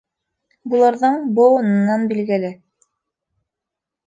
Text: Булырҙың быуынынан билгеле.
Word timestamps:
Булырҙың 0.71 1.19
быуынынан 1.41 2.09
билгеле. 2.13 2.51